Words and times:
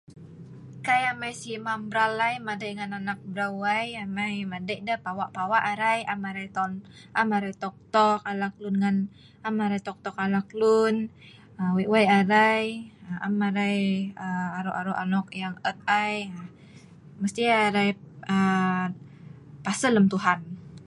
Kai 0.85 1.01
amai 1.11 1.33
si 1.41 1.51
mah' 1.65 1.81
mral 1.87 2.15
ai, 2.27 2.35
madei' 2.47 2.73
ngan 2.77 2.91
anak 2.99 3.19
breu' 3.33 3.61
ai, 3.77 3.87
amai 4.03 4.35
medei 4.51 4.79
deh 4.87 4.99
mawa 5.05 5.25
mawa 5.37 5.57
arai, 5.71 5.99
am 6.13 6.21
arai 7.37 7.53
tok 7.63 7.75
tok 7.95 8.19
alak 8.31 8.53
lun 8.63 8.75
ngan, 8.81 8.97
am 9.47 9.55
arai 9.65 9.81
tok 9.87 9.97
tok 10.05 10.17
alak 10.25 10.47
lun, 10.61 10.95
wei' 11.77 11.91
wei' 11.93 12.11
arai, 12.19 12.65
am 13.25 13.35
arai 13.47 13.77
aa 14.25 14.45
aro' 14.59 14.75
aro' 14.79 14.97
anok 15.03 15.27
yang 15.41 15.55
et 15.69 15.79
ai. 16.03 16.15
Mesti 17.21 17.41
arai 17.67 17.89
aa 18.33 18.85
pasel 19.65 19.91
lem 19.95 20.07
Tuhan. 20.13 20.39